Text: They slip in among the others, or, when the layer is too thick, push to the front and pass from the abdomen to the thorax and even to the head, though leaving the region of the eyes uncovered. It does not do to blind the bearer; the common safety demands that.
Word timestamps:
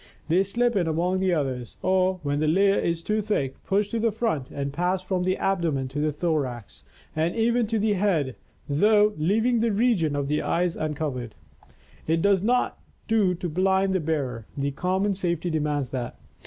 They 0.29 0.41
slip 0.41 0.75
in 0.75 0.87
among 0.87 1.19
the 1.19 1.31
others, 1.31 1.77
or, 1.83 2.19
when 2.23 2.39
the 2.39 2.47
layer 2.47 2.79
is 2.79 3.03
too 3.03 3.21
thick, 3.21 3.63
push 3.63 3.87
to 3.89 3.99
the 3.99 4.11
front 4.11 4.49
and 4.49 4.73
pass 4.73 5.03
from 5.03 5.25
the 5.25 5.37
abdomen 5.37 5.87
to 5.89 5.99
the 5.99 6.11
thorax 6.11 6.83
and 7.15 7.35
even 7.35 7.67
to 7.67 7.77
the 7.77 7.93
head, 7.93 8.35
though 8.67 9.13
leaving 9.17 9.59
the 9.59 9.71
region 9.71 10.15
of 10.15 10.27
the 10.27 10.41
eyes 10.41 10.75
uncovered. 10.75 11.35
It 12.07 12.19
does 12.23 12.41
not 12.41 12.79
do 13.07 13.35
to 13.35 13.47
blind 13.47 13.93
the 13.93 13.99
bearer; 13.99 14.47
the 14.57 14.71
common 14.71 15.13
safety 15.13 15.51
demands 15.51 15.89
that. 15.89 16.17